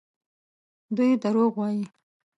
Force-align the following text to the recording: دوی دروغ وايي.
دوی 0.95 1.11
دروغ 1.23 1.53
وايي. 1.59 1.83